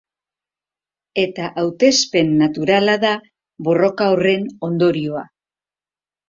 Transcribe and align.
Eta 1.23 1.49
hautespen 1.63 2.31
naturala 2.39 2.95
da 3.05 3.13
borroka 3.69 4.09
horren 4.15 4.49
ondorioa. 4.71 5.25